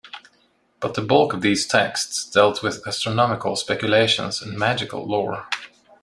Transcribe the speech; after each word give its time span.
But 0.79 0.95
the 0.95 1.03
bulk 1.03 1.31
of 1.31 1.43
these 1.43 1.67
texts 1.67 2.25
dealt 2.31 2.63
with 2.63 2.87
astronomical 2.87 3.55
speculations 3.55 4.41
and 4.41 4.57
magical 4.57 5.05
lore. 5.05 5.45